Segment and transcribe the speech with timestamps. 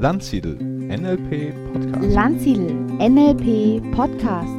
[0.00, 2.14] Landsiedel NLP Podcast.
[2.14, 4.54] Landsiedel NLP Podcast.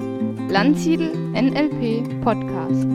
[0.50, 2.86] Landsiedel NLP Podcast.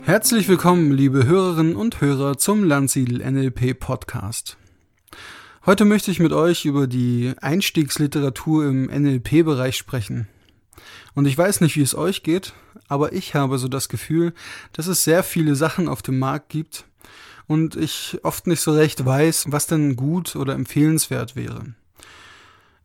[0.00, 4.56] Herzlich willkommen, liebe Hörerinnen und Hörer, zum Landsiedel NLP Podcast.
[5.66, 10.28] Heute möchte ich mit euch über die Einstiegsliteratur im NLP-Bereich sprechen.
[11.14, 12.52] Und ich weiß nicht, wie es euch geht,
[12.86, 14.34] aber ich habe so das Gefühl,
[14.74, 16.84] dass es sehr viele Sachen auf dem Markt gibt
[17.46, 21.64] und ich oft nicht so recht weiß, was denn gut oder empfehlenswert wäre.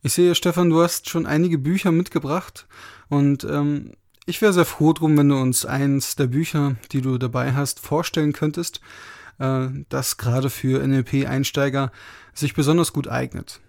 [0.02, 2.66] Ich sehe, Stefan, du hast schon einige Bücher mitgebracht
[3.10, 3.92] und ähm,
[4.24, 7.78] ich wäre sehr froh drum, wenn du uns eins der Bücher, die du dabei hast,
[7.78, 8.80] vorstellen könntest,
[9.40, 11.90] äh, das gerade für NLP-Einsteiger
[12.34, 13.60] sich besonders gut eignet.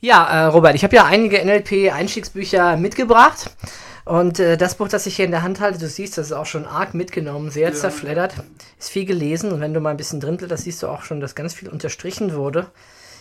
[0.00, 3.50] Ja, äh, Robert, ich habe ja einige NLP-Einstiegsbücher mitgebracht.
[4.04, 6.32] Und äh, das Buch, das ich hier in der Hand halte, du siehst, das ist
[6.32, 7.74] auch schon arg mitgenommen, sehr ja.
[7.74, 8.34] zerfleddert,
[8.78, 9.50] ist viel gelesen.
[9.50, 11.70] Und wenn du mal ein bisschen drin blätterst, siehst du auch schon, dass ganz viel
[11.70, 12.66] unterstrichen wurde.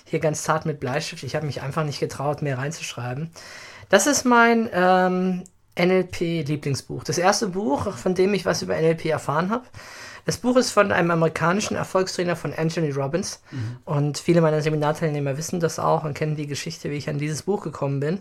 [0.03, 1.23] Hier ganz zart mit Bleistift.
[1.23, 3.31] Ich habe mich einfach nicht getraut, mehr reinzuschreiben.
[3.87, 5.43] Das ist mein ähm,
[5.75, 7.03] NLP-Lieblingsbuch.
[7.03, 9.65] Das erste Buch, von dem ich was über NLP erfahren habe.
[10.25, 13.41] Das Buch ist von einem amerikanischen Erfolgstrainer von Anthony Robbins.
[13.51, 13.77] Mhm.
[13.85, 17.43] Und viele meiner Seminarteilnehmer wissen das auch und kennen die Geschichte, wie ich an dieses
[17.43, 18.19] Buch gekommen bin.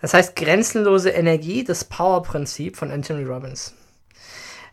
[0.00, 3.74] Das heißt Grenzenlose Energie, das Power-Prinzip von Anthony Robbins.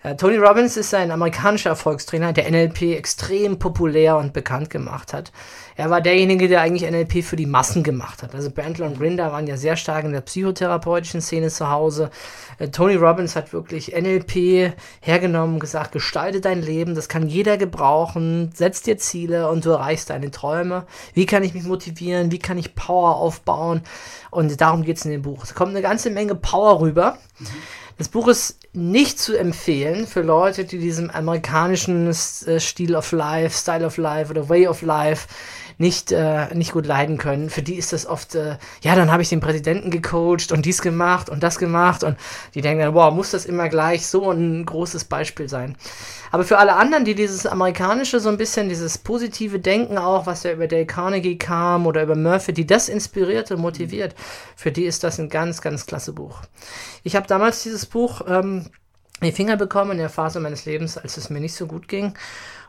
[0.03, 5.31] Äh, Tony Robbins ist ein amerikanischer Erfolgstrainer, der NLP extrem populär und bekannt gemacht hat.
[5.77, 8.33] Er war derjenige, der eigentlich NLP für die Massen gemacht hat.
[8.33, 12.11] Also Bandler und Grinder waren ja sehr stark in der psychotherapeutischen Szene zu Hause.
[12.59, 18.51] Äh, Tony Robbins hat wirklich NLP hergenommen, gesagt, gestalte dein Leben, das kann jeder gebrauchen,
[18.53, 20.85] setz dir Ziele und du erreichst deine Träume.
[21.13, 22.31] Wie kann ich mich motivieren?
[22.31, 23.81] Wie kann ich Power aufbauen?
[24.31, 25.43] Und darum geht es in dem Buch.
[25.43, 27.17] Es kommt eine ganze Menge Power rüber.
[27.39, 27.45] Mhm.
[27.97, 33.57] Das Buch ist nicht zu empfehlen für Leute, die diesem amerikanischen äh, Stil of Life,
[33.57, 35.27] Style of Life oder Way of Life
[35.77, 37.49] nicht, äh, nicht gut leiden können.
[37.49, 40.81] Für die ist das oft, äh, ja, dann habe ich den Präsidenten gecoacht und dies
[40.81, 42.17] gemacht und das gemacht und
[42.53, 45.75] die denken dann, wow, muss das immer gleich so ein großes Beispiel sein.
[46.31, 50.43] Aber für alle anderen, die dieses amerikanische so ein bisschen, dieses positive Denken auch, was
[50.43, 54.15] ja über Dale Carnegie kam oder über Murphy, die das inspiriert und motiviert,
[54.55, 56.41] für die ist das ein ganz, ganz klasse Buch.
[57.03, 58.65] Ich habe damals dieses Buch ähm,
[59.21, 61.87] in die Finger bekommen in der Phase meines Lebens, als es mir nicht so gut
[61.87, 62.13] ging.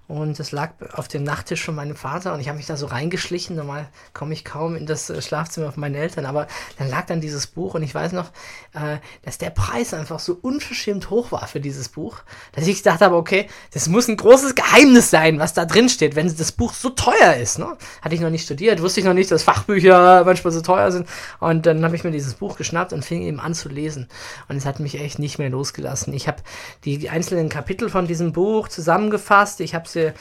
[0.08, 2.86] Und es lag auf dem Nachttisch von meinem Vater und ich habe mich da so
[2.86, 3.56] reingeschlichen.
[3.56, 6.46] Normal komme ich kaum in das äh, Schlafzimmer von meinen Eltern, aber
[6.78, 8.30] dann lag dann dieses Buch und ich weiß noch,
[8.74, 12.18] äh, dass der Preis einfach so unverschämt hoch war für dieses Buch,
[12.52, 16.14] dass ich gedacht habe, okay, das muss ein großes Geheimnis sein, was da drin steht,
[16.14, 17.58] wenn das Buch so teuer ist.
[17.58, 17.76] Ne?
[18.00, 21.08] Hatte ich noch nicht studiert, wusste ich noch nicht, dass Fachbücher manchmal so teuer sind.
[21.40, 24.06] Und dann habe ich mir dieses Buch geschnappt und fing eben an zu lesen.
[24.48, 26.12] Und es hat mich echt nicht mehr losgelassen.
[26.12, 26.38] Ich habe
[26.84, 29.60] die einzelnen Kapitel von diesem Buch zusammengefasst.
[29.60, 30.12] Ich habe sie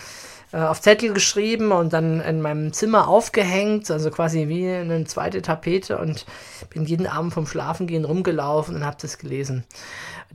[0.51, 5.41] äh, auf Zettel geschrieben und dann in meinem Zimmer aufgehängt, also quasi wie eine zweite
[5.41, 6.25] Tapete und
[6.69, 9.65] bin jeden Abend vom Schlafengehen rumgelaufen und habe das gelesen.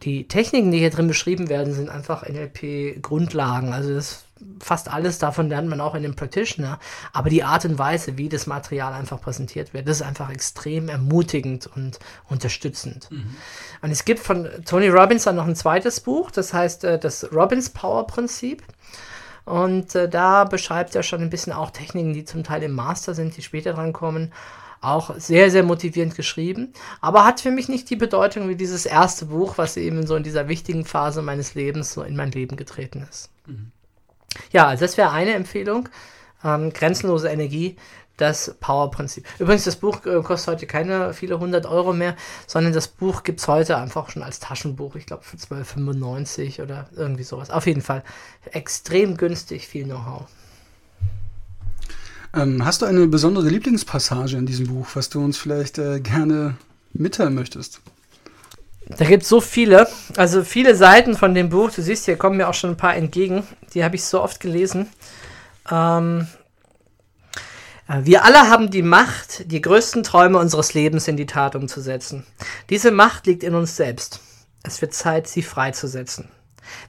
[0.03, 3.73] Die Techniken, die hier drin beschrieben werden, sind einfach NLP-Grundlagen.
[3.73, 4.25] Also das
[4.59, 6.79] fast alles davon lernt man auch in dem Practitioner,
[7.13, 10.89] aber die Art und Weise, wie das Material einfach präsentiert wird, das ist einfach extrem
[10.89, 13.11] ermutigend und unterstützend.
[13.11, 13.37] Mhm.
[13.83, 17.33] Und es gibt von Tony Robbins dann noch ein zweites Buch, das heißt äh, das
[17.33, 18.63] Robbins Power Prinzip.
[19.45, 23.15] Und äh, da beschreibt er schon ein bisschen auch Techniken, die zum Teil im Master
[23.15, 24.33] sind, die später rankommen.
[24.83, 29.27] Auch sehr, sehr motivierend geschrieben, aber hat für mich nicht die Bedeutung wie dieses erste
[29.27, 33.07] Buch, was eben so in dieser wichtigen Phase meines Lebens so in mein Leben getreten
[33.09, 33.29] ist.
[33.47, 33.73] Mhm.
[34.53, 35.91] Ja, also das wäre eine Empfehlung.
[36.43, 37.77] Ähm, grenzenlose Energie
[38.21, 39.25] das Power-Prinzip.
[39.39, 42.17] Übrigens, das Buch äh, kostet heute keine viele hundert Euro mehr,
[42.47, 46.89] sondern das Buch gibt es heute einfach schon als Taschenbuch, ich glaube für 12,95 oder
[46.95, 47.51] irgendwie sowas.
[47.51, 48.03] Auf jeden Fall
[48.53, 50.27] extrem günstig, viel Know-how.
[52.35, 56.57] Ähm, hast du eine besondere Lieblingspassage in diesem Buch, was du uns vielleicht äh, gerne
[56.93, 57.81] mitteilen möchtest?
[58.99, 61.71] Da gibt es so viele, also viele Seiten von dem Buch.
[61.71, 63.45] Du siehst, hier kommen mir auch schon ein paar entgegen.
[63.75, 64.89] Die habe ich so oft gelesen.
[65.71, 66.40] Ähm, äh,
[68.03, 72.25] wir alle haben die Macht, die größten Träume unseres Lebens in die Tat umzusetzen.
[72.69, 74.21] Diese Macht liegt in uns selbst.
[74.63, 76.29] Es wird Zeit, sie freizusetzen.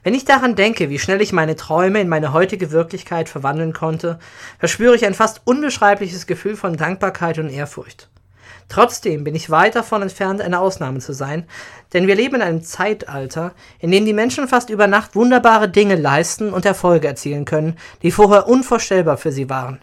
[0.04, 4.20] Wenn ich daran denke, wie schnell ich meine Träume in meine heutige Wirklichkeit verwandeln konnte,
[4.60, 8.08] verspüre ich ein fast unbeschreibliches Gefühl von Dankbarkeit und Ehrfurcht.
[8.68, 11.48] Trotzdem bin ich weit davon entfernt, eine Ausnahme zu sein,
[11.94, 15.96] denn wir leben in einem Zeitalter, in dem die Menschen fast über Nacht wunderbare Dinge
[15.96, 19.80] leisten und Erfolge erzielen können, die vorher unvorstellbar für sie waren.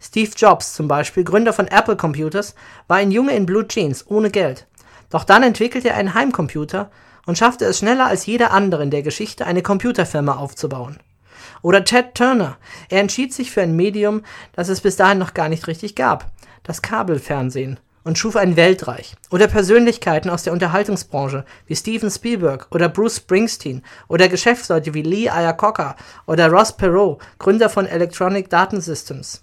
[0.00, 2.54] Steve Jobs zum Beispiel, Gründer von Apple Computers,
[2.88, 4.66] war ein Junge in Blue Jeans, ohne Geld.
[5.10, 6.90] Doch dann entwickelte er einen Heimcomputer
[7.26, 10.98] und schaffte es schneller als jeder andere in der Geschichte, eine Computerfirma aufzubauen.
[11.62, 12.56] Oder Ted Turner.
[12.88, 16.32] Er entschied sich für ein Medium, das es bis dahin noch gar nicht richtig gab.
[16.62, 17.78] Das Kabelfernsehen.
[18.02, 19.14] Und schuf ein Weltreich.
[19.30, 25.26] Oder Persönlichkeiten aus der Unterhaltungsbranche wie Steven Spielberg oder Bruce Springsteen oder Geschäftsleute wie Lee
[25.26, 29.42] Iacocca oder Ross Perot, Gründer von Electronic Data Systems.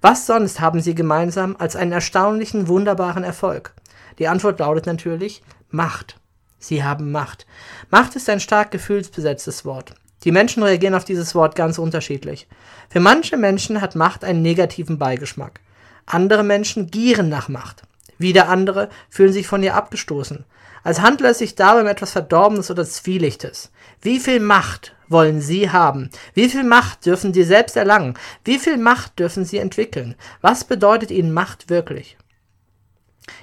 [0.00, 3.74] Was sonst haben sie gemeinsam als einen erstaunlichen, wunderbaren Erfolg?
[4.18, 6.18] Die Antwort lautet natürlich Macht.
[6.58, 7.46] Sie haben Macht.
[7.90, 9.94] Macht ist ein stark gefühlsbesetztes Wort.
[10.24, 12.48] Die Menschen reagieren auf dieses Wort ganz unterschiedlich.
[12.88, 15.60] Für manche Menschen hat Macht einen negativen Beigeschmack.
[16.06, 17.82] Andere Menschen gieren nach Macht.
[18.18, 20.44] Wieder andere fühlen sich von ihr abgestoßen.
[20.82, 23.70] Als handelt es sich dabei um etwas Verdorbenes oder Zwielichtes.
[24.00, 26.10] Wie viel Macht wollen Sie haben?
[26.34, 28.14] Wie viel Macht dürfen Sie selbst erlangen?
[28.44, 30.14] Wie viel Macht dürfen Sie entwickeln?
[30.40, 32.16] Was bedeutet Ihnen Macht wirklich?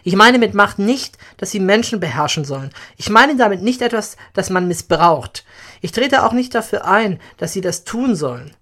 [0.03, 2.71] Ich meine mit Macht nicht, dass sie Menschen beherrschen sollen.
[2.97, 5.45] Ich meine damit nicht etwas, das man missbraucht.
[5.81, 8.55] Ich trete auch nicht dafür ein, dass sie das tun sollen.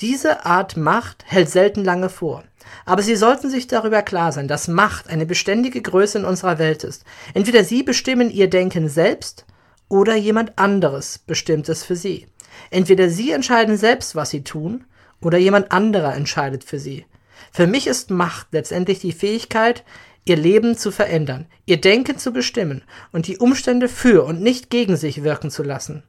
[0.00, 2.42] Diese Art Macht hält selten lange vor.
[2.84, 6.82] Aber Sie sollten sich darüber klar sein, dass Macht eine beständige Größe in unserer Welt
[6.82, 7.04] ist.
[7.32, 9.44] Entweder Sie bestimmen Ihr Denken selbst
[9.88, 12.26] oder jemand anderes bestimmt es für Sie.
[12.70, 14.84] Entweder Sie entscheiden selbst, was Sie tun,
[15.20, 17.06] oder jemand anderer entscheidet für Sie.
[17.52, 19.84] Für mich ist Macht letztendlich die Fähigkeit,
[20.24, 24.96] ihr Leben zu verändern, ihr Denken zu bestimmen und die Umstände für und nicht gegen
[24.96, 26.02] sich wirken zu lassen.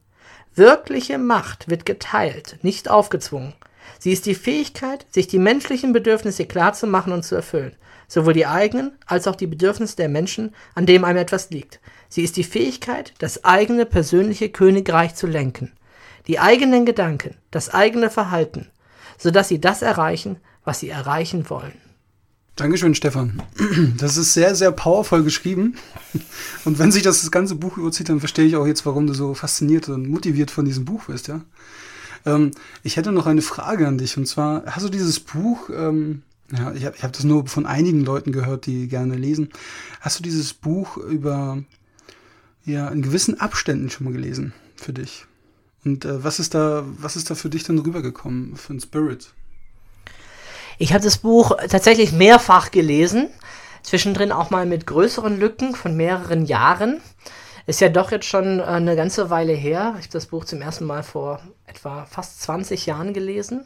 [0.54, 3.54] Wirkliche Macht wird geteilt, nicht aufgezwungen.
[3.98, 7.76] Sie ist die Fähigkeit, sich die menschlichen Bedürfnisse klarzumachen und zu erfüllen,
[8.08, 11.80] sowohl die eigenen als auch die Bedürfnisse der Menschen, an dem einem etwas liegt.
[12.08, 15.72] Sie ist die Fähigkeit, das eigene persönliche Königreich zu lenken,
[16.26, 18.68] die eigenen Gedanken, das eigene Verhalten,
[19.18, 21.74] sodass sie das erreichen, was sie erreichen wollen.
[22.56, 23.42] Dankeschön, Stefan.
[23.98, 25.76] Das ist sehr, sehr powervoll geschrieben.
[26.64, 29.12] Und wenn sich das, das ganze Buch überzieht, dann verstehe ich auch jetzt, warum du
[29.12, 31.42] so fasziniert und motiviert von diesem Buch bist, ja.
[32.24, 32.52] Ähm,
[32.82, 34.16] ich hätte noch eine Frage an dich.
[34.16, 37.66] Und zwar, hast du dieses Buch, ähm, ja, ich habe ich hab das nur von
[37.66, 39.50] einigen Leuten gehört, die gerne lesen.
[40.00, 41.62] Hast du dieses Buch über,
[42.64, 45.26] ja, in gewissen Abständen schon mal gelesen für dich?
[45.86, 49.28] Und äh, was ist da, was ist da für dich dann rübergekommen, für ein Spirit?
[50.78, 53.28] Ich habe das Buch tatsächlich mehrfach gelesen,
[53.82, 57.00] zwischendrin auch mal mit größeren Lücken von mehreren Jahren.
[57.66, 59.94] Ist ja doch jetzt schon äh, eine ganze Weile her.
[59.98, 63.64] Ich habe das Buch zum ersten Mal vor etwa fast 20 Jahren gelesen.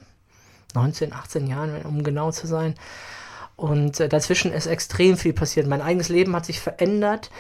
[0.75, 2.75] 19, 18 Jahren, um genau zu sein.
[3.57, 5.67] Und äh, dazwischen ist extrem viel passiert.
[5.67, 7.31] Mein eigenes Leben hat sich verändert.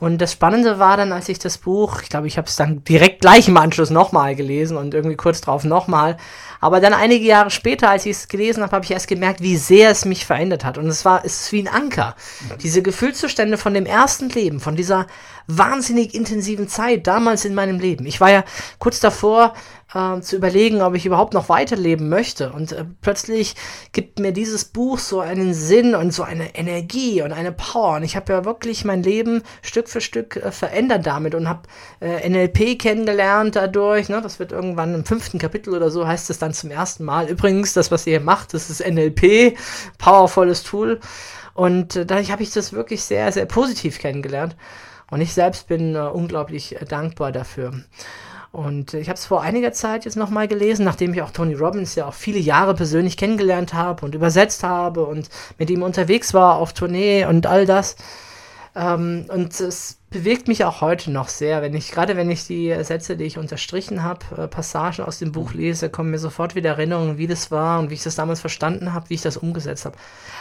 [0.00, 2.82] Und das Spannende war dann, als ich das Buch, ich glaube, ich habe es dann
[2.84, 6.16] direkt gleich im Anschluss nochmal gelesen und irgendwie kurz drauf nochmal.
[6.60, 9.56] Aber dann einige Jahre später, als ich es gelesen habe, habe ich erst gemerkt, wie
[9.56, 10.78] sehr es mich verändert hat.
[10.78, 12.16] Und es war, es ist wie ein Anker.
[12.62, 15.06] Diese Gefühlszustände von dem ersten Leben, von dieser
[15.46, 18.06] wahnsinnig intensiven Zeit damals in meinem Leben.
[18.06, 18.44] Ich war ja
[18.78, 19.54] kurz davor,
[19.94, 22.52] äh, zu überlegen, ob ich überhaupt noch weiterleben möchte.
[22.52, 23.56] Und äh, plötzlich
[23.92, 27.96] gibt mir dieses Buch so einen Sinn und so eine Energie und eine Power.
[27.96, 31.62] Und ich habe ja wirklich mein Leben Stück für Stück äh, verändert damit und habe
[32.00, 34.08] äh, NLP kennengelernt dadurch.
[34.08, 34.20] Ne?
[34.22, 37.28] Das wird irgendwann im fünften Kapitel oder so heißt es dann zum ersten Mal.
[37.28, 39.56] Übrigens, das, was ihr hier macht, das ist NLP,
[39.98, 41.00] powervolles Tool.
[41.54, 44.56] Und äh, dadurch habe ich das wirklich sehr, sehr positiv kennengelernt.
[45.10, 47.72] Und ich selbst bin äh, unglaublich äh, dankbar dafür.
[48.52, 51.94] Und ich habe es vor einiger Zeit jetzt nochmal gelesen, nachdem ich auch Tony Robbins
[51.94, 55.28] ja auch viele Jahre persönlich kennengelernt habe und übersetzt habe und
[55.58, 57.94] mit ihm unterwegs war auf Tournee und all das.
[58.74, 62.76] Ähm, und es bewegt mich auch heute noch sehr, wenn ich, gerade wenn ich die
[62.82, 66.70] Sätze, die ich unterstrichen habe, äh, Passagen aus dem Buch lese, kommen mir sofort wieder
[66.70, 69.84] Erinnerungen, wie das war und wie ich das damals verstanden habe, wie ich das umgesetzt
[69.84, 69.96] habe.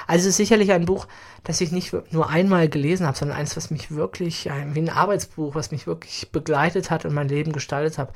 [0.07, 1.07] Also es ist sicherlich ein Buch,
[1.43, 5.53] das ich nicht nur einmal gelesen habe, sondern eins, was mich wirklich, wie ein Arbeitsbuch,
[5.53, 8.11] was mich wirklich begleitet hat und mein Leben gestaltet hat.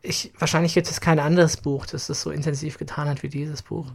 [0.00, 3.62] Ich, wahrscheinlich gibt es kein anderes Buch, das das so intensiv getan hat wie dieses
[3.62, 3.86] Buch.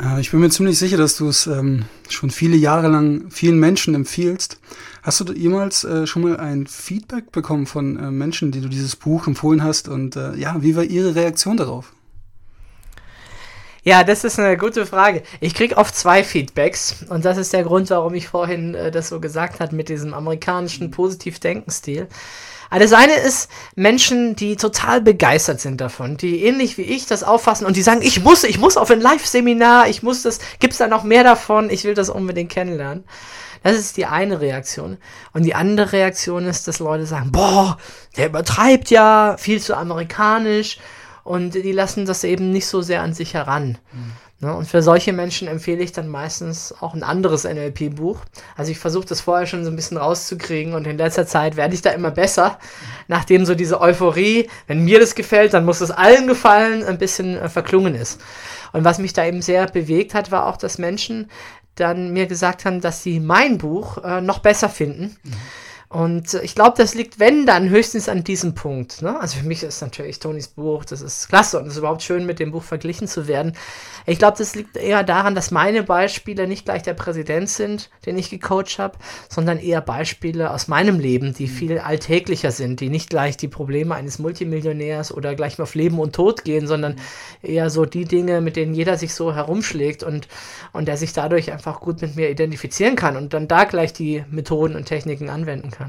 [0.00, 3.60] Ja, ich bin mir ziemlich sicher, dass du es ähm, schon viele Jahre lang vielen
[3.60, 4.58] Menschen empfiehlst.
[5.04, 8.96] Hast du jemals äh, schon mal ein Feedback bekommen von äh, Menschen, die du dieses
[8.96, 9.86] Buch empfohlen hast?
[9.86, 11.92] Und äh, ja, wie war ihre Reaktion darauf?
[13.84, 15.22] Ja, das ist eine gute Frage.
[15.40, 19.10] Ich kriege oft zwei Feedbacks und das ist der Grund, warum ich vorhin äh, das
[19.10, 22.08] so gesagt habe mit diesem amerikanischen Positiv-Denken-Stil.
[22.74, 27.22] Also das eine ist Menschen, die total begeistert sind davon, die ähnlich wie ich das
[27.22, 30.78] auffassen und die sagen, ich muss, ich muss auf ein Live-Seminar, ich muss das, gibt's
[30.78, 33.04] da noch mehr davon, ich will das unbedingt kennenlernen.
[33.62, 34.98] Das ist die eine Reaktion.
[35.32, 37.78] Und die andere Reaktion ist, dass Leute sagen, boah,
[38.16, 40.78] der übertreibt ja, viel zu amerikanisch
[41.22, 43.78] und die lassen das eben nicht so sehr an sich heran.
[43.92, 44.12] Mhm.
[44.44, 44.54] Ne?
[44.54, 48.20] Und für solche Menschen empfehle ich dann meistens auch ein anderes NLP-Buch.
[48.56, 51.74] Also ich versuche das vorher schon so ein bisschen rauszukriegen und in letzter Zeit werde
[51.74, 52.58] ich da immer besser,
[53.08, 57.38] nachdem so diese Euphorie, wenn mir das gefällt, dann muss es allen gefallen, ein bisschen
[57.38, 58.20] äh, verklungen ist.
[58.72, 61.30] Und was mich da eben sehr bewegt hat, war auch, dass Menschen
[61.76, 65.16] dann mir gesagt haben, dass sie mein Buch äh, noch besser finden.
[65.22, 65.32] Mhm
[65.94, 69.00] und ich glaube, das liegt, wenn, dann höchstens an diesem Punkt.
[69.00, 69.20] Ne?
[69.20, 72.26] Also für mich ist natürlich Tonys Buch, das ist klasse und es ist überhaupt schön,
[72.26, 73.52] mit dem Buch verglichen zu werden.
[74.04, 78.18] Ich glaube, das liegt eher daran, dass meine Beispiele nicht gleich der Präsident sind, den
[78.18, 78.98] ich gecoacht habe,
[79.28, 83.94] sondern eher Beispiele aus meinem Leben, die viel alltäglicher sind, die nicht gleich die Probleme
[83.94, 86.96] eines Multimillionärs oder gleich mal auf Leben und Tod gehen, sondern
[87.40, 90.26] eher so die Dinge, mit denen jeder sich so herumschlägt und,
[90.72, 94.24] und der sich dadurch einfach gut mit mir identifizieren kann und dann da gleich die
[94.28, 95.83] Methoden und Techniken anwenden kann.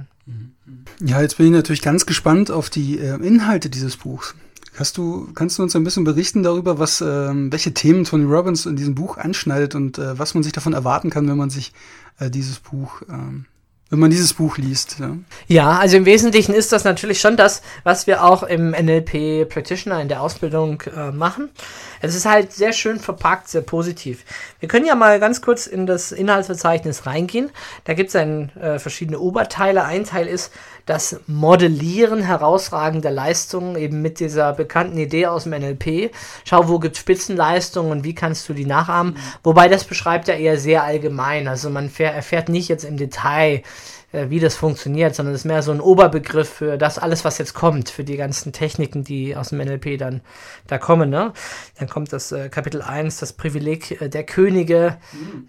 [1.00, 4.36] Ja, jetzt bin ich natürlich ganz gespannt auf die äh, Inhalte dieses Buchs.
[4.78, 8.66] Hast du, kannst du uns ein bisschen berichten darüber, was, äh, welche Themen Tony Robbins
[8.66, 11.74] in diesem Buch anschneidet und äh, was man sich davon erwarten kann, wenn man sich
[12.20, 13.46] äh, dieses Buch ähm,
[13.90, 14.98] wenn man dieses Buch liest.
[15.00, 15.16] Ja.
[15.48, 20.02] ja, also im Wesentlichen ist das natürlich schon das, was wir auch im NLP Practitioner
[20.02, 21.50] in der Ausbildung äh, machen.
[22.02, 24.26] Es ist halt sehr schön verpackt, sehr positiv.
[24.60, 27.52] Wir können ja mal ganz kurz in das Inhaltsverzeichnis reingehen.
[27.84, 29.86] Da gibt es äh, verschiedene Oberteile.
[29.86, 30.52] Ein Teil ist
[30.86, 36.12] das Modellieren herausragender Leistungen, eben mit dieser bekannten Idee aus dem NLP.
[36.44, 39.18] Schau, wo gibt es Spitzenleistungen und wie kannst du die nachahmen.
[39.44, 41.48] Wobei das beschreibt ja eher sehr allgemein.
[41.48, 43.64] Also man erfährt nicht jetzt im Detail,
[44.16, 47.38] äh, wie das funktioniert, sondern es ist mehr so ein Oberbegriff für das alles, was
[47.38, 50.22] jetzt kommt, für die ganzen Techniken, die aus dem NLP dann
[50.68, 51.10] da kommen.
[51.10, 51.34] Ne?
[51.78, 54.98] Dann kommt das äh, Kapitel 1, das Privileg äh, der Könige.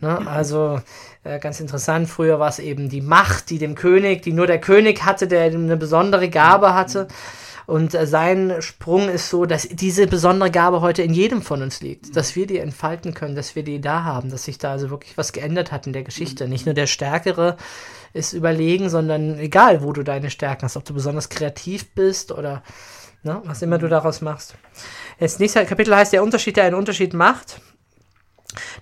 [0.00, 0.26] Ne?
[0.26, 0.80] Also
[1.22, 4.60] äh, ganz interessant, früher war es eben die Macht, die dem König, die nur der
[4.60, 7.06] König hatte, der eine besondere Gabe hatte.
[7.66, 11.80] Und äh, sein Sprung ist so, dass diese besondere Gabe heute in jedem von uns
[11.80, 14.90] liegt, dass wir die entfalten können, dass wir die da haben, dass sich da also
[14.90, 16.48] wirklich was geändert hat in der Geschichte.
[16.48, 17.56] Nicht nur der Stärkere
[18.12, 22.62] ist überlegen, sondern egal, wo du deine Stärken hast, ob du besonders kreativ bist oder
[23.24, 24.54] ne, was immer du daraus machst.
[25.18, 27.60] Das nächste Kapitel heißt der Unterschied, der einen Unterschied macht.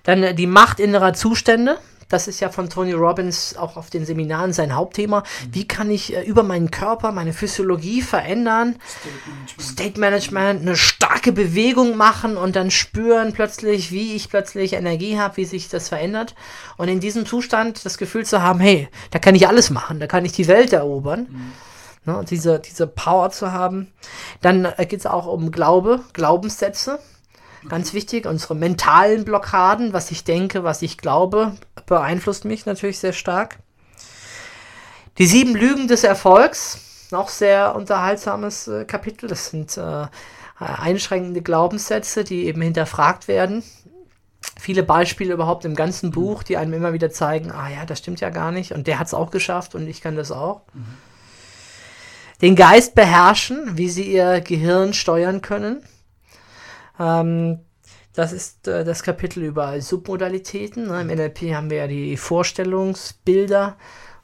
[0.03, 1.79] Dann äh, die Macht innerer Zustände.
[2.09, 5.23] Das ist ja von Tony Robbins auch auf den Seminaren sein Hauptthema.
[5.51, 8.75] Wie kann ich äh, über meinen Körper, meine Physiologie verändern?
[8.87, 9.61] State Management.
[9.61, 15.37] State Management, eine starke Bewegung machen und dann spüren plötzlich, wie ich plötzlich Energie habe,
[15.37, 16.35] wie sich das verändert.
[16.77, 20.07] Und in diesem Zustand das Gefühl zu haben, hey, da kann ich alles machen, da
[20.07, 21.27] kann ich die Welt erobern.
[21.29, 21.51] Mhm.
[22.05, 23.91] Ne, diese, diese Power zu haben.
[24.41, 26.99] Dann äh, geht es auch um Glaube, Glaubenssätze.
[27.69, 31.55] Ganz wichtig, unsere mentalen Blockaden, was ich denke, was ich glaube,
[31.87, 33.57] beeinflusst mich natürlich sehr stark.
[35.17, 39.27] Die sieben Lügen des Erfolgs, auch sehr unterhaltsames äh, Kapitel.
[39.27, 40.07] Das sind äh,
[40.59, 43.63] einschränkende Glaubenssätze, die eben hinterfragt werden.
[44.59, 48.21] Viele Beispiele überhaupt im ganzen Buch, die einem immer wieder zeigen, ah ja, das stimmt
[48.21, 50.61] ja gar nicht und der hat es auch geschafft und ich kann das auch.
[50.73, 50.85] Mhm.
[52.41, 55.83] Den Geist beherrschen, wie sie ihr Gehirn steuern können.
[56.99, 57.59] Ähm,
[58.13, 60.87] das ist äh, das Kapitel über Submodalitäten.
[60.87, 61.01] Ne?
[61.01, 63.75] Im NLP haben wir ja die Vorstellungsbilder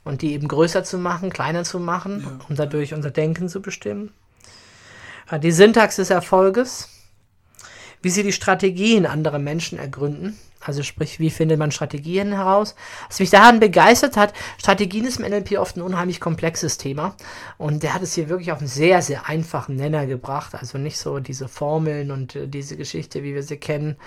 [0.03, 2.45] und die eben größer zu machen, kleiner zu machen, ja.
[2.47, 4.11] um dadurch unser Denken zu bestimmen.
[5.29, 6.89] Äh, die Syntax des Erfolges,
[8.01, 10.37] wie sie die Strategien anderer Menschen ergründen.
[10.63, 12.75] Also sprich, wie findet man Strategien heraus?
[13.07, 17.15] Was mich daran begeistert hat, Strategien ist im NLP oft ein unheimlich komplexes Thema.
[17.57, 20.53] Und der hat es hier wirklich auf einen sehr, sehr einfachen Nenner gebracht.
[20.55, 23.97] Also nicht so diese Formeln und äh, diese Geschichte, wie wir sie kennen.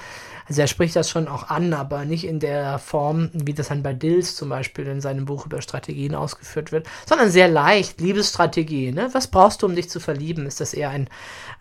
[0.46, 3.82] Also er spricht das schon auch an, aber nicht in der Form, wie das dann
[3.82, 8.00] bei Dills zum Beispiel in seinem Buch über Strategien ausgeführt wird, sondern sehr leicht.
[8.00, 8.92] Liebesstrategie.
[8.92, 9.08] Ne?
[9.12, 10.46] Was brauchst du, um dich zu verlieben?
[10.46, 11.08] Ist das eher ein,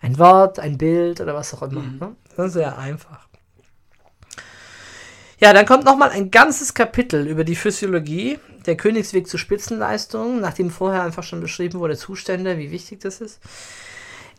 [0.00, 1.80] ein Wort, ein Bild oder was auch immer?
[1.80, 2.16] Mhm.
[2.36, 2.48] Ne?
[2.48, 3.26] Sehr einfach.
[5.40, 10.70] Ja, dann kommt nochmal ein ganzes Kapitel über die Physiologie, der Königsweg zu Spitzenleistungen, nachdem
[10.70, 13.40] vorher einfach schon beschrieben wurde, Zustände, wie wichtig das ist.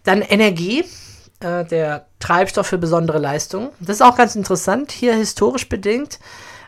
[0.03, 0.85] Dann Energie,
[1.41, 3.69] äh, der Treibstoff für besondere Leistungen.
[3.79, 6.19] Das ist auch ganz interessant, hier historisch bedingt.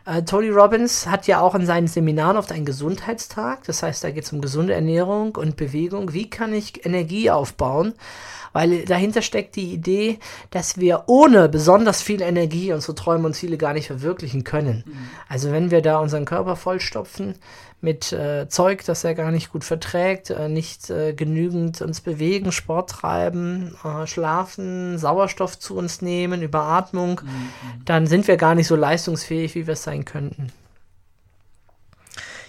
[0.07, 3.63] Äh, Tony Robbins hat ja auch in seinen Seminaren oft einen Gesundheitstag.
[3.65, 6.13] Das heißt, da geht es um gesunde Ernährung und Bewegung.
[6.13, 7.93] Wie kann ich Energie aufbauen?
[8.57, 10.17] weil dahinter steckt die Idee,
[10.49, 14.83] dass wir ohne besonders viel Energie unsere Träume und Ziele gar nicht verwirklichen können.
[14.83, 15.09] Mhm.
[15.29, 17.35] Also wenn wir da unseren Körper vollstopfen
[17.79, 22.51] mit äh, Zeug, das er gar nicht gut verträgt, äh, nicht äh, genügend uns bewegen,
[22.51, 27.85] Sport treiben, äh, schlafen, Sauerstoff zu uns nehmen, Überatmung, mhm.
[27.85, 30.51] dann sind wir gar nicht so leistungsfähig, wie wir es sein könnten.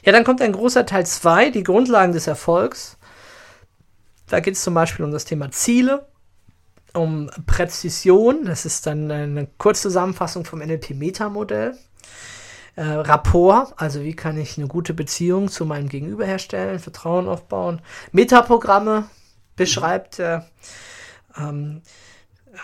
[0.02, 2.96] Ja, dann kommt ein großer Teil 2, die Grundlagen des Erfolgs.
[4.28, 6.06] Da geht es zum Beispiel um das Thema Ziele.
[6.94, 11.76] um Präzision, das ist dann eine Kurzzusammenfassung vom NLP-Meta-Modell.
[12.78, 17.80] Äh, Rapport, also wie kann ich eine gute Beziehung zu meinem Gegenüber herstellen, Vertrauen aufbauen.
[18.12, 19.10] Metaprogramme
[19.56, 20.42] beschreibt äh,
[21.36, 21.82] ähm,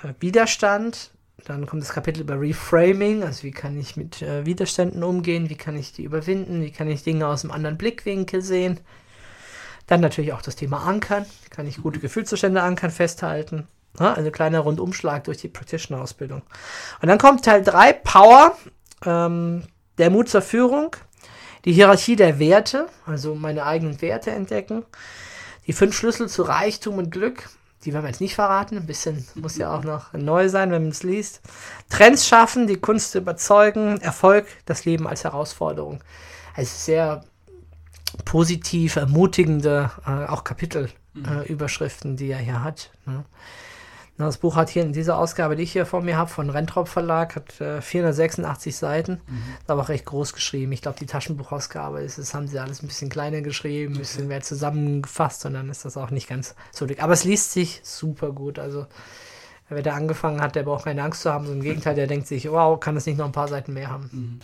[0.05, 1.11] äh, Widerstand.
[1.47, 5.57] Dann kommt das Kapitel über Reframing, also wie kann ich mit äh, Widerständen umgehen, wie
[5.57, 8.79] kann ich die überwinden, wie kann ich Dinge aus einem anderen Blickwinkel sehen.
[9.89, 13.67] Dann natürlich auch das Thema Ankern, wie kann ich gute Gefühlszustände ankern, festhalten.
[13.99, 16.43] Ja, also kleiner Rundumschlag durch die Practitioner-Ausbildung.
[17.03, 18.57] Und dann kommt Teil 3, Power,
[19.05, 19.65] ähm,
[19.99, 20.97] der Mut zur Führung,
[21.65, 24.85] die Hierarchie der Werte, also meine eigenen Werte entdecken,
[25.67, 27.49] die fünf Schlüssel zu Reichtum und Glück,
[27.85, 30.83] die werden wir jetzt nicht verraten, ein bisschen muss ja auch noch neu sein, wenn
[30.83, 31.43] man es liest.
[31.91, 36.01] Trends schaffen, die Kunst zu überzeugen, Erfolg, das Leben als Herausforderung.
[36.55, 37.25] Also sehr
[38.25, 42.91] positiv, ermutigende, äh, auch Kapitelüberschriften, äh, die er hier hat.
[43.07, 43.25] Ne?
[44.17, 46.87] Das Buch hat hier in dieser Ausgabe, die ich hier vor mir habe, von Rentrop
[46.87, 49.21] Verlag, hat äh, 486 Seiten.
[49.27, 49.43] Mhm.
[49.61, 50.71] Ist aber auch recht groß geschrieben.
[50.71, 54.29] Ich glaube, die Taschenbuchausgabe ist, das haben sie alles ein bisschen kleiner geschrieben, ein bisschen
[54.29, 57.03] mehr zusammengefasst und dann ist das auch nicht ganz so dick.
[57.03, 58.61] Aber es liest sich super gut.
[58.61, 58.87] Also,
[59.69, 61.47] wer da angefangen hat, der braucht keine Angst zu haben.
[61.47, 63.91] So im Gegenteil, der denkt sich, wow, kann es nicht noch ein paar Seiten mehr
[63.91, 64.11] haben.
[64.13, 64.41] Mhm.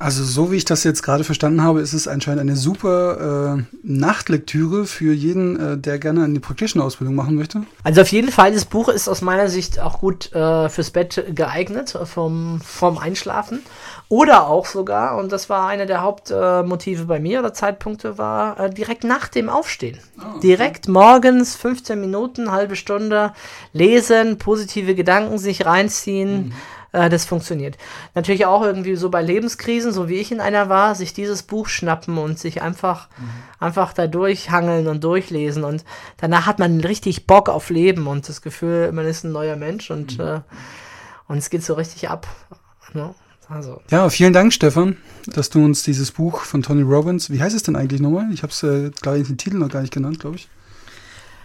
[0.00, 3.62] Also so wie ich das jetzt gerade verstanden habe, ist es anscheinend eine super äh,
[3.82, 7.62] Nachtlektüre für jeden, äh, der gerne eine Practitioner-Ausbildung machen möchte.
[7.84, 11.24] Also auf jeden Fall, das Buch ist aus meiner Sicht auch gut äh, fürs Bett
[11.34, 13.60] geeignet, vom, vom Einschlafen.
[14.08, 18.70] Oder auch sogar, und das war einer der Hauptmotive bei mir oder Zeitpunkte, war äh,
[18.70, 19.98] direkt nach dem Aufstehen.
[20.18, 20.40] Oh, okay.
[20.42, 23.32] Direkt morgens 15 Minuten, halbe Stunde
[23.72, 26.46] lesen, positive Gedanken sich reinziehen.
[26.46, 26.52] Mhm
[26.94, 27.76] äh, das funktioniert.
[28.14, 31.68] Natürlich auch irgendwie so bei Lebenskrisen, so wie ich in einer war, sich dieses Buch
[31.68, 33.30] schnappen und sich einfach, mhm.
[33.58, 35.64] einfach da durchhangeln und durchlesen.
[35.64, 35.84] Und
[36.16, 39.90] danach hat man richtig Bock auf Leben und das Gefühl, man ist ein neuer Mensch
[39.90, 40.24] und, mhm.
[40.24, 40.40] äh,
[41.26, 42.28] und es geht so richtig ab.
[42.92, 43.14] Ne?
[43.48, 43.80] Also.
[43.90, 44.96] Ja, vielen Dank, Stefan,
[45.26, 48.32] dass du uns dieses Buch von Tony Robbins, wie heißt es denn eigentlich nochmal?
[48.32, 48.86] Ich habe es, äh,
[49.18, 50.48] ich, den Titel noch gar nicht genannt, glaube ich.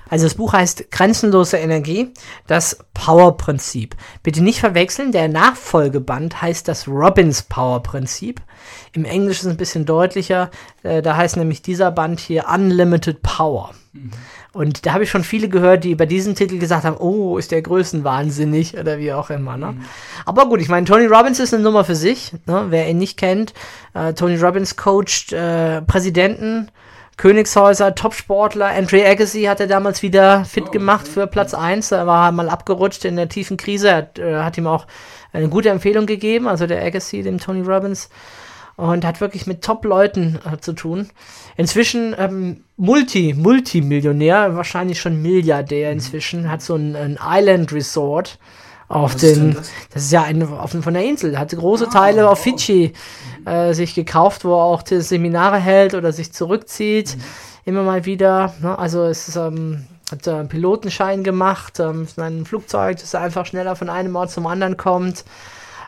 [0.09, 2.13] Also das Buch heißt Grenzenlose Energie,
[2.47, 3.95] das Power-Prinzip.
[4.23, 8.41] Bitte nicht verwechseln, der Nachfolgeband heißt das Robbins Power-Prinzip.
[8.93, 10.49] Im Englischen ist es ein bisschen deutlicher,
[10.83, 13.71] äh, da heißt nämlich dieser Band hier Unlimited Power.
[13.93, 14.11] Mhm.
[14.51, 17.51] Und da habe ich schon viele gehört, die über diesen Titel gesagt haben, oh, ist
[17.51, 19.57] der Größenwahnsinnig oder wie auch immer.
[19.57, 19.73] Ne?
[19.73, 19.85] Mhm.
[20.25, 22.33] Aber gut, ich meine, Tony Robbins ist eine Nummer für sich.
[22.47, 22.65] Ne?
[22.69, 23.53] Wer ihn nicht kennt,
[23.93, 26.71] äh, Tony Robbins coacht äh, Präsidenten,
[27.19, 28.67] Königshäuser, Topsportler.
[28.67, 31.91] Andre Agassi hat er damals wieder fit oh, gemacht für Platz 1.
[31.91, 33.89] Er war mal abgerutscht in der tiefen Krise.
[33.89, 34.87] Er hat, äh, hat ihm auch
[35.33, 38.09] eine gute Empfehlung gegeben, also der Agassi, dem Tony Robbins.
[38.77, 41.09] Und hat wirklich mit Top-Leuten äh, zu tun.
[41.57, 45.95] Inzwischen ähm, Multi, Multimillionär, wahrscheinlich schon Milliardär mhm.
[45.95, 48.39] inzwischen, hat so ein, ein Island Resort
[48.87, 49.71] auf Was den, das?
[49.93, 50.03] das?
[50.03, 52.93] ist ja ein, auf, von der Insel, hat große ah, Teile auf Fidschi
[53.45, 57.21] äh, sich gekauft, wo er auch die Seminare hält oder sich zurückzieht, mhm.
[57.65, 58.53] immer mal wieder.
[58.61, 58.77] Ne?
[58.77, 63.75] Also es ist, ähm, hat äh, einen Pilotenschein gemacht, ähm, ein Flugzeug, das einfach schneller
[63.75, 65.25] von einem Ort zum anderen kommt.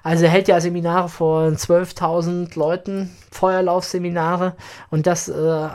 [0.04, 4.56] Also er hält ja Seminare vor 12.000 Leuten, Feuerlaufseminare
[4.90, 5.70] und das äh,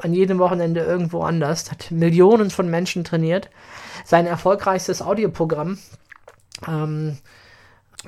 [0.00, 1.70] an jedem Wochenende irgendwo anders.
[1.70, 3.48] Hat Millionen von Menschen trainiert.
[4.04, 5.78] Sein erfolgreichstes Audioprogramm
[6.66, 7.18] ähm,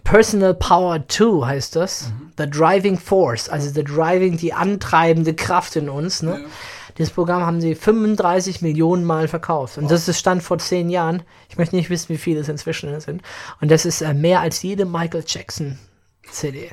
[0.04, 2.08] Personal Power 2 heißt das.
[2.08, 2.32] Mhm.
[2.38, 6.22] The Driving Force, also the Driving, die antreibende Kraft in uns.
[6.22, 6.40] Ne?
[6.40, 6.46] Ja.
[6.98, 9.76] Dieses Programm haben sie 35 Millionen Mal verkauft.
[9.76, 9.90] Und wow.
[9.90, 11.22] das ist Stand vor zehn Jahren.
[11.48, 13.22] Ich möchte nicht wissen, wie viele es inzwischen sind.
[13.60, 15.78] Und das ist äh, mehr als jede Michael Jackson
[16.30, 16.70] CD.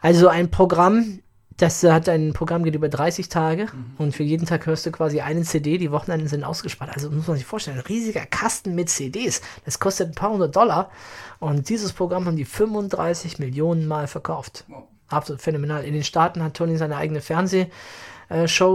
[0.00, 1.20] Also ein Programm,
[1.56, 3.94] das hat ein Programm geht über 30 Tage mhm.
[3.98, 5.78] und für jeden Tag hörst du quasi eine CD.
[5.78, 6.90] Die Wochenenden sind ausgespart.
[6.92, 9.40] Also muss man sich vorstellen, ein riesiger Kasten mit CDs.
[9.64, 10.90] Das kostet ein paar hundert Dollar.
[11.38, 14.64] Und dieses Programm haben die 35 Millionen Mal verkauft.
[14.68, 14.84] Wow.
[15.08, 15.84] Absolut phänomenal.
[15.84, 17.70] In den Staaten hat Tony seine eigene Fernsehshow,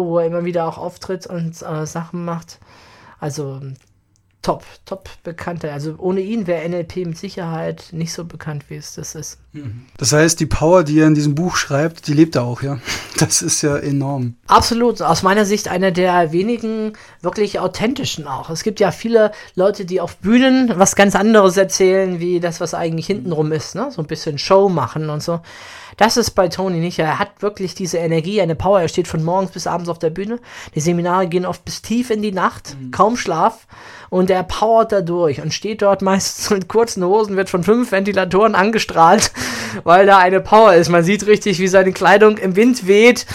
[0.05, 2.59] wo er immer wieder auch auftritt und äh, Sachen macht.
[3.19, 3.61] Also
[4.41, 5.71] top, top bekannter.
[5.71, 9.37] Also ohne ihn wäre NLP mit Sicherheit nicht so bekannt, wie es das ist.
[9.53, 9.85] Mhm.
[9.97, 12.79] Das heißt, die Power, die er in diesem Buch schreibt, die lebt er auch, ja.
[13.17, 14.33] Das ist ja enorm.
[14.47, 15.03] Absolut.
[15.03, 18.49] Aus meiner Sicht einer der wenigen wirklich authentischen auch.
[18.49, 22.73] Es gibt ja viele Leute, die auf Bühnen was ganz anderes erzählen, wie das, was
[22.73, 23.91] eigentlich hintenrum ist, ne?
[23.91, 25.41] So ein bisschen Show machen und so.
[25.97, 26.99] Das ist bei Tony nicht.
[26.99, 28.81] Er hat wirklich diese Energie, eine Power.
[28.81, 30.39] Er steht von morgens bis abends auf der Bühne.
[30.75, 32.91] Die Seminare gehen oft bis tief in die Nacht, mhm.
[32.91, 33.67] kaum Schlaf.
[34.09, 37.91] Und er powert da durch und steht dort meistens mit kurzen Hosen, wird von fünf
[37.91, 39.31] Ventilatoren angestrahlt,
[39.83, 40.89] weil da eine Power ist.
[40.89, 43.25] Man sieht richtig, wie seine Kleidung im Wind weht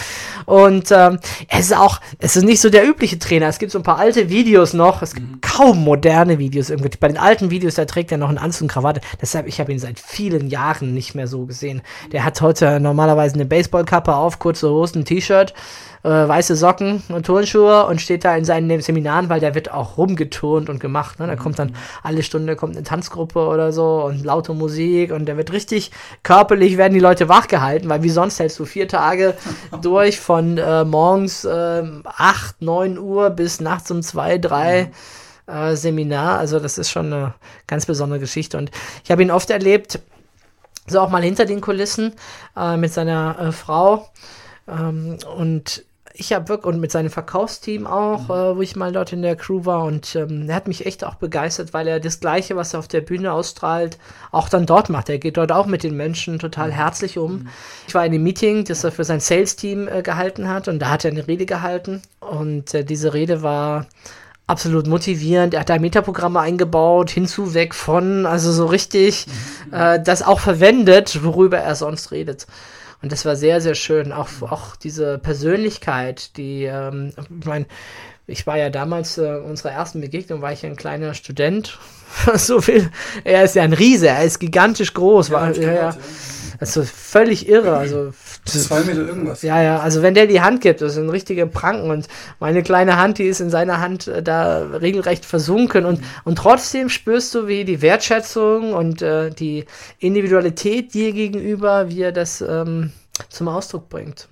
[0.47, 3.49] Und ähm, es ist auch, es ist nicht so der übliche Trainer.
[3.49, 5.03] Es gibt so ein paar alte Videos noch.
[5.03, 6.91] Es gibt kaum moderne Videos irgendwie.
[6.99, 9.01] Bei den alten Videos, da trägt er noch einen Anzug und Krawatte.
[9.21, 11.83] Deshalb, ich habe ihn seit vielen Jahren nicht mehr so gesehen.
[12.13, 15.53] Der hat heute normalerweise eine Baseballkappe auf, kurze Hosen, ein T-Shirt
[16.07, 19.99] äh, weiße Socken und Turnschuhe und steht da in seinen Seminaren, weil der wird auch
[19.99, 21.19] rumgeturnt und gemacht.
[21.19, 21.27] Ne?
[21.27, 25.37] Da kommt dann alle Stunde kommt eine Tanzgruppe oder so und laute Musik und der
[25.37, 25.91] wird richtig
[26.23, 29.35] körperlich werden die Leute wachgehalten, weil wie sonst hältst du vier Tage
[29.83, 34.93] durch von äh, morgens äh, 8, 9 Uhr bis nachts um 2, 3
[35.49, 36.39] äh, Seminar.
[36.39, 37.35] Also das ist schon eine
[37.67, 38.71] ganz besondere Geschichte und
[39.03, 39.99] ich habe ihn oft erlebt,
[40.87, 42.13] so auch mal hinter den Kulissen
[42.57, 44.09] äh, mit seiner äh, Frau.
[44.69, 45.85] Ähm, und
[46.19, 49.37] ich habe wirklich, und mit seinem Verkaufsteam auch, äh, wo ich mal dort in der
[49.37, 49.85] Crew war.
[49.85, 52.89] Und ähm, er hat mich echt auch begeistert, weil er das Gleiche, was er auf
[52.89, 53.99] der Bühne ausstrahlt,
[54.33, 55.09] auch dann dort macht.
[55.09, 57.49] Er geht dort auch mit den Menschen total herzlich um.
[57.87, 60.69] Ich war in einem Meeting, das er für sein Sales-Team äh, gehalten hat.
[60.69, 62.03] Und da hat er eine Rede gehalten.
[62.21, 63.87] Und äh, diese Rede war
[64.47, 65.55] absolut motivierend.
[65.55, 69.27] Er hat da Metaprogramme eingebaut, hinzu, weg von, also so richtig
[69.73, 72.47] äh, das auch verwendet, worüber er sonst redet.
[73.07, 74.11] Und das war sehr, sehr schön.
[74.11, 77.67] Auch, auch diese Persönlichkeit, die, ähm, ich meine,
[78.27, 81.79] ich war ja damals, äh, unserer ersten Begegnung, war ich ein kleiner Student.
[82.35, 82.91] so viel.
[83.25, 85.31] Er ist ja ein Riese, er ist gigantisch groß.
[85.31, 85.97] war, ja, ja.
[86.59, 87.77] Also völlig irre.
[87.77, 88.13] Also
[88.47, 89.43] Zwei Meter irgendwas.
[89.43, 92.07] ja, ja, also wenn der die Hand gibt, das sind richtige Pranken und
[92.39, 96.89] meine kleine Hand, die ist in seiner Hand äh, da regelrecht versunken und, und trotzdem
[96.89, 99.65] spürst du, wie die Wertschätzung und äh, die
[99.99, 102.93] Individualität dir gegenüber, wie er das ähm,
[103.29, 104.29] zum Ausdruck bringt.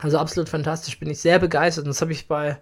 [0.00, 2.58] Also absolut fantastisch, bin ich sehr begeistert und das habe ich bei,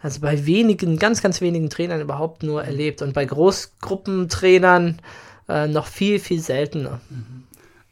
[0.00, 5.00] also bei wenigen, ganz, ganz wenigen Trainern überhaupt nur erlebt und bei Großgruppentrainern
[5.48, 7.00] äh, noch viel, viel seltener.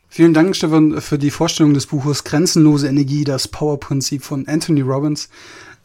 [0.08, 5.28] Vielen Dank, Stefan, für die Vorstellung des Buches Grenzenlose Energie, das Power-Prinzip von Anthony Robbins.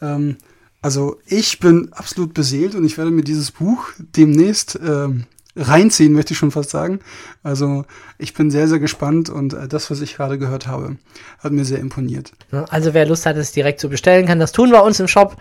[0.02, 0.38] Ähm,
[0.82, 6.34] also ich bin absolut beseelt und ich werde mir dieses Buch demnächst ähm, reinziehen, möchte
[6.34, 7.00] ich schon fast sagen.
[7.44, 7.86] Also
[8.18, 10.98] ich bin sehr, sehr gespannt und äh, das, was ich gerade gehört habe,
[11.40, 12.32] hat mir sehr imponiert.
[12.52, 12.66] Ne?
[12.70, 15.36] Also wer Lust hat, es direkt zu bestellen, kann das tun bei uns im Shop.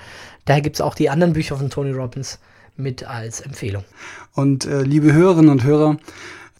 [0.44, 2.38] Da gibt es auch die anderen Bücher von Tony Robbins
[2.76, 3.84] mit als Empfehlung.
[4.34, 5.96] Und äh, liebe Hörerinnen und Hörer,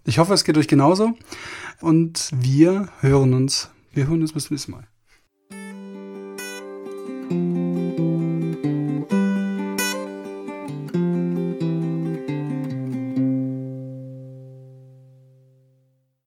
[0.05, 1.12] ich hoffe, es geht euch genauso.
[1.81, 3.71] Und wir hören uns.
[3.93, 4.89] Wir hören uns bis zum nächsten Mal.